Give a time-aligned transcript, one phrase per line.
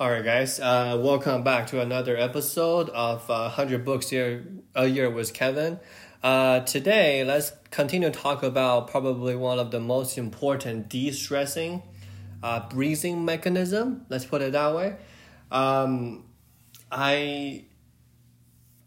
[0.00, 0.58] All right, guys.
[0.58, 5.78] Uh, welcome back to another episode of uh, 100 Books year, a Year with Kevin.
[6.22, 11.82] Uh, today, let's continue to talk about probably one of the most important de-stressing
[12.42, 14.06] uh, breathing mechanism.
[14.08, 14.96] Let's put it that way.
[15.50, 16.24] Um,
[16.90, 17.66] I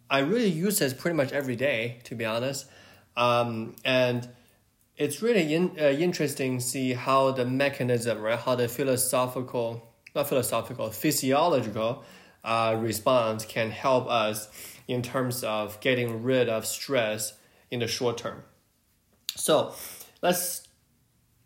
[0.10, 2.66] I really use this pretty much every day, to be honest.
[3.16, 4.28] Um, and
[4.98, 10.30] it's really in, uh, interesting to see how the mechanism, right, how the philosophical not
[10.30, 12.04] philosophical, physiological
[12.44, 14.50] uh, response can help us
[14.88, 17.34] in terms of getting rid of stress
[17.72, 18.44] in the short term.
[19.36, 19.74] So
[20.22, 20.68] let's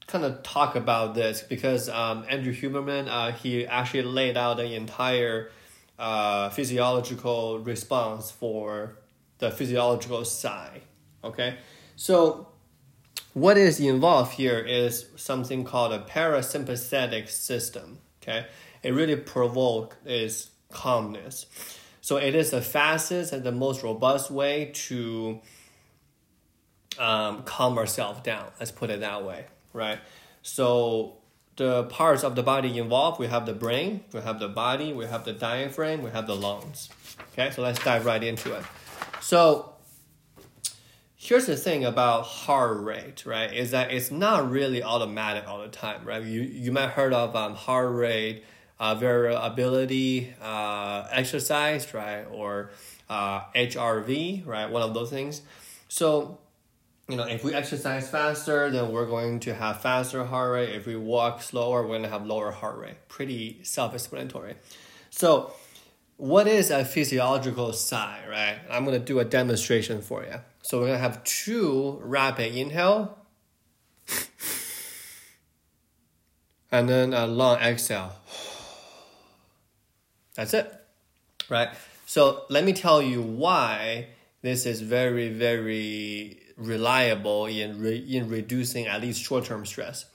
[0.08, 4.74] kind of talk about this because um, Andrew Huberman, uh, he actually laid out the
[4.74, 5.52] entire
[6.00, 8.98] uh, physiological response for
[9.40, 10.82] the physiological sigh.
[11.24, 11.58] Okay,
[11.96, 12.48] so
[13.34, 18.00] what is involved here is something called a parasympathetic system.
[18.28, 18.46] Okay,
[18.84, 21.46] it really provoke is calmness.
[22.02, 25.40] So it is the fastest and the most robust way to
[27.00, 28.48] um, calm ourselves down.
[28.60, 30.00] Let's put it that way, right?
[30.42, 31.18] So
[31.56, 35.06] the parts of the body involved, we have the brain, we have the body, we
[35.06, 36.90] have the diaphragm, we have the lungs.
[37.34, 38.64] Okay, so let's dive right into it.
[39.22, 39.74] So
[41.28, 43.54] here's the thing about heart rate, right?
[43.54, 46.24] Is that it's not really automatic all the time, right?
[46.24, 48.46] You you might heard of um, heart rate
[48.80, 52.72] uh, variability uh, exercise, right, or
[53.10, 55.42] uh, HRV, right, one of those things.
[55.90, 56.40] So
[57.10, 60.76] you know, if we exercise faster, then we're going to have faster heart rate.
[60.76, 63.08] If we walk slower, we're going to have lower heart rate.
[63.08, 64.56] Pretty self-explanatory.
[65.10, 65.54] So
[66.18, 68.58] what is a physiological sigh, right?
[68.70, 70.36] I'm to do a demonstration for you.
[70.64, 73.18] So we're to have two rapid inhale
[76.72, 78.14] and then a long exhale.
[80.36, 80.72] That's it,
[81.50, 81.70] right?
[82.06, 84.08] So let me tell you why
[84.42, 90.06] this is very, very reliable in, re- in reducing at least short-term stress.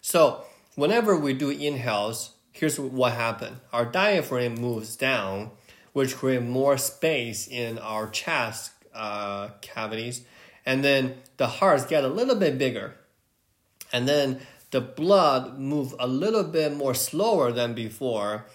[0.00, 0.44] So
[0.74, 3.56] whenever we do inhales, here's what happened.
[3.72, 5.50] Our diaphragm moves down,
[5.92, 10.22] which create more space in our chest uh, cavities.
[10.64, 12.94] And then the hearts get a little bit bigger.
[13.92, 18.46] And then the blood move a little bit more slower than before.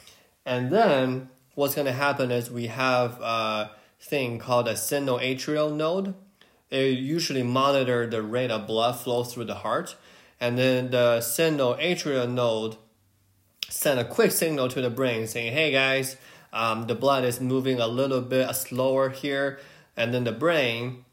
[0.46, 6.14] And then what's going to happen is we have a thing called a sinoatrial node.
[6.70, 9.96] They usually monitor the rate of blood flow through the heart.
[10.40, 12.78] And then the sinoatrial node
[13.70, 16.18] send a quick signal to the brain saying, hey guys,
[16.54, 19.60] um, the blood is moving a little bit slower here.
[19.96, 21.06] And then the brain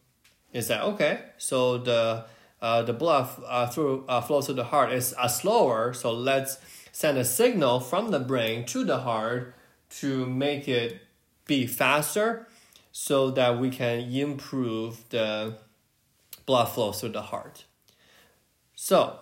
[0.52, 2.26] is like, okay, so the
[2.62, 5.92] uh, the blood uh, through uh, flows through the heart is uh, slower.
[5.92, 6.58] So let's
[6.92, 9.54] send a signal from the brain to the heart
[10.00, 11.00] to make it
[11.46, 12.48] be faster,
[12.90, 15.58] so that we can improve the
[16.46, 17.64] blood flow through the heart.
[18.74, 19.18] So,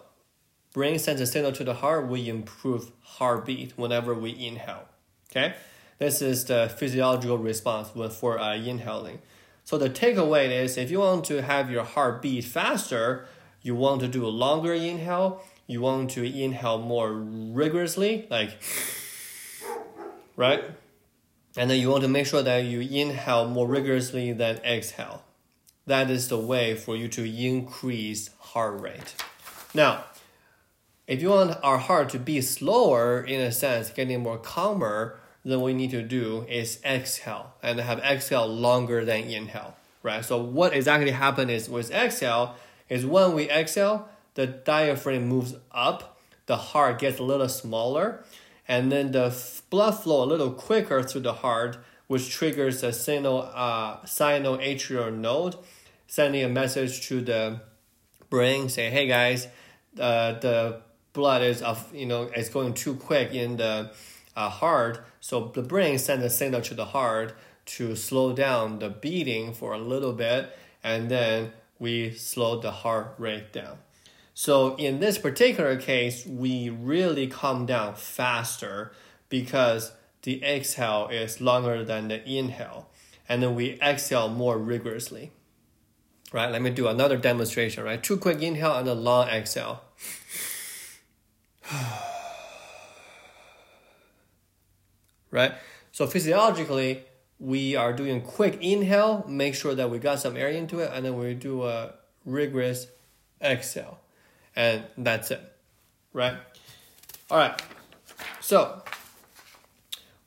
[0.72, 2.08] brain sends a signal to the heart.
[2.08, 4.88] We improve heartbeat whenever we inhale.
[5.30, 5.54] Okay,
[5.98, 9.20] this is the physiological response for uh, inhaling.
[9.64, 13.26] So the takeaway is if you want to have your heart beat faster,
[13.62, 18.60] you want to do a longer inhale, you want to inhale more rigorously, like,
[20.36, 20.64] right?
[21.56, 25.22] And then you want to make sure that you inhale more rigorously than exhale.
[25.86, 29.14] That is the way for you to increase heart rate.
[29.74, 30.04] Now,
[31.06, 35.60] if you want our heart to be slower, in a sense, getting more calmer, then
[35.60, 40.24] what we need to do is exhale and have exhale longer than inhale, right?
[40.24, 42.54] So what exactly happens is with exhale
[42.88, 48.24] is when we exhale, the diaphragm moves up, the heart gets a little smaller,
[48.68, 49.36] and then the
[49.70, 55.56] blood flow a little quicker through the heart, which triggers a sino, uh, sinoatrial node,
[56.06, 57.60] sending a message to the
[58.30, 59.48] brain saying, "Hey guys,
[59.98, 60.80] uh, the
[61.12, 63.92] blood is of you know it's going too quick in the
[64.36, 67.34] uh, heart, so the brain sends a signal to the heart
[67.64, 73.14] to slow down the beating for a little bit, and then we slow the heart
[73.18, 73.78] rate down.
[74.34, 78.92] So in this particular case, we really come down faster
[79.28, 79.92] because
[80.22, 82.88] the exhale is longer than the inhale,
[83.28, 85.32] and then we exhale more rigorously.
[86.32, 86.50] Right?
[86.50, 87.84] Let me do another demonstration.
[87.84, 88.02] Right?
[88.02, 89.82] Two quick inhale and a long exhale.
[95.30, 95.54] right?
[95.92, 97.04] So physiologically,
[97.38, 101.04] we are doing quick inhale, make sure that we got some air into it, and
[101.04, 101.94] then we do a
[102.24, 102.86] rigorous
[103.40, 103.98] exhale.
[104.54, 105.40] And that's it,
[106.12, 106.36] right?
[107.30, 107.60] All right.
[108.40, 108.82] So,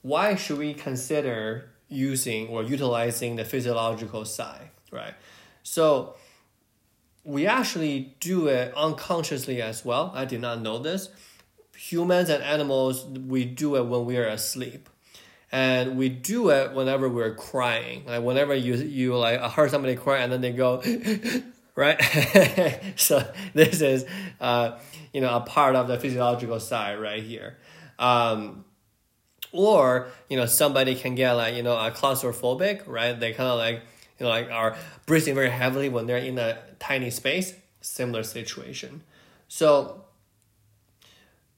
[0.02, 5.14] why should we consider using or utilizing the physiological sigh, right?
[5.64, 6.16] So
[7.26, 10.12] we actually do it unconsciously as well.
[10.14, 11.10] I did not know this.
[11.76, 14.88] Humans and animals, we do it when we are asleep.
[15.52, 18.06] And we do it whenever we're crying.
[18.06, 20.82] Like whenever you you like I heard somebody cry and then they go
[21.76, 22.02] right?
[22.96, 24.06] so this is
[24.40, 24.78] uh,
[25.14, 27.58] you know a part of the physiological sigh right here.
[28.00, 28.66] Um,
[29.52, 33.18] or you know somebody can get like you know a claustrophobic, right?
[33.20, 33.82] They kind of like
[34.20, 34.76] you know like are
[35.06, 37.54] breathing very heavily when they're in a tiny space.
[37.82, 39.04] Similar situation.
[39.48, 40.06] So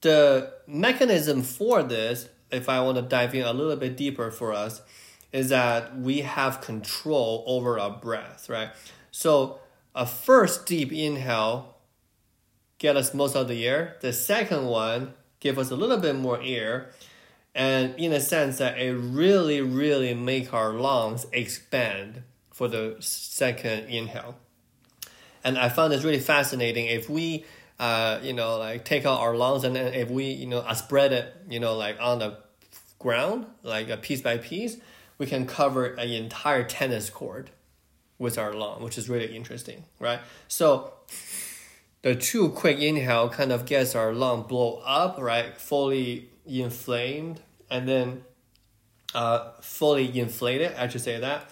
[0.00, 4.52] the mechanism for this, if I want to dive in a little bit deeper for
[4.52, 4.82] us,
[5.32, 8.70] is that we have control over our breath, right?
[9.10, 9.60] So
[9.94, 11.76] a first deep inhale
[12.78, 13.96] get us most of the air.
[14.00, 16.90] The second one give us a little bit more air.
[17.54, 22.22] And in a sense that it really, really make our lungs expand
[22.58, 24.34] for the second inhale.
[25.44, 26.86] And I found this really fascinating.
[26.86, 27.44] If we,
[27.78, 31.12] uh, you know, like take out our lungs and then if we, you know, spread
[31.12, 32.36] it, you know, like on the
[32.98, 34.78] ground, like a piece by piece,
[35.18, 37.50] we can cover an entire tennis court
[38.18, 40.18] with our lung, which is really interesting, right?
[40.48, 40.94] So
[42.02, 45.56] the two quick inhale kind of gets our lung blow up, right?
[45.56, 47.40] Fully inflamed,
[47.70, 48.24] and then
[49.14, 50.74] uh, fully inflated.
[50.74, 51.48] I should say that,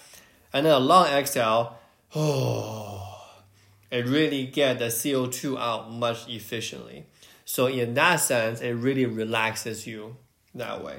[0.57, 1.79] and then a long exhale.
[2.15, 3.03] Oh,
[3.91, 7.07] it really get the CO two out much efficiently.
[7.45, 10.17] So in that sense, it really relaxes you
[10.55, 10.99] that way.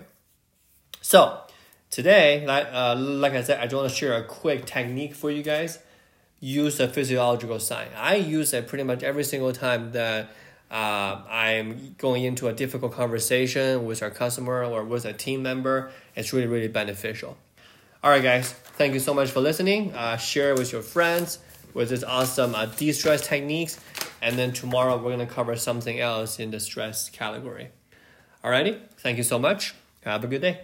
[1.02, 1.42] So
[1.90, 5.32] Today, like, uh, like I said, I just want to share a quick technique for
[5.32, 5.80] you guys.
[6.40, 7.88] Use a physiological sigh.
[7.96, 10.30] I use it pretty much every single time that
[10.70, 15.92] uh, I'm going into a difficult conversation with our customer or with a team member.
[16.16, 17.38] It's really, really beneficial.
[18.04, 19.92] All right, guys, thank you so much for listening.
[19.94, 21.40] Uh, share with your friends
[21.74, 23.80] with this awesome uh, de stress techniques.
[24.22, 27.70] And then tomorrow, we're to cover something else in the stress category.
[28.44, 29.74] Alrighty, thank you so much.
[30.04, 30.62] Have a good day.